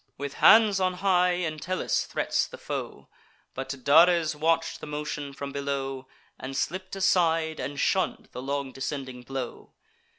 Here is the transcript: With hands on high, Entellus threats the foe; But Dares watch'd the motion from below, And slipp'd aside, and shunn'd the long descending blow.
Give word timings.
With 0.17 0.33
hands 0.41 0.79
on 0.79 0.95
high, 0.95 1.43
Entellus 1.45 2.05
threats 2.07 2.47
the 2.47 2.57
foe; 2.57 3.07
But 3.53 3.83
Dares 3.83 4.35
watch'd 4.35 4.79
the 4.81 4.87
motion 4.87 5.31
from 5.31 5.51
below, 5.51 6.07
And 6.39 6.57
slipp'd 6.57 6.95
aside, 6.95 7.59
and 7.59 7.79
shunn'd 7.79 8.29
the 8.31 8.41
long 8.41 8.71
descending 8.71 9.21
blow. 9.21 9.73